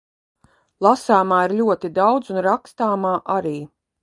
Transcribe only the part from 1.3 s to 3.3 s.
ir ļoti daudz un rakstāmā